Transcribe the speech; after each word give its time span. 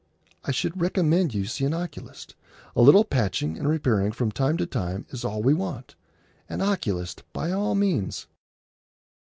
I 0.43 0.49
should 0.49 0.81
recommend 0.81 1.35
you 1.35 1.43
to 1.43 1.49
see 1.51 1.63
an 1.63 1.75
oculist. 1.75 2.33
A 2.75 2.81
little 2.81 3.03
patching 3.03 3.55
and 3.55 3.69
repairing 3.69 4.13
from 4.13 4.31
time 4.31 4.57
to 4.57 4.65
time 4.65 5.05
is 5.11 5.23
all 5.23 5.43
we 5.43 5.53
want. 5.53 5.93
An 6.49 6.59
oculist, 6.59 7.21
by 7.33 7.51
all 7.51 7.75
means." 7.75 8.25